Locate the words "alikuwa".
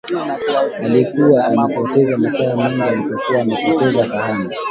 0.79-1.45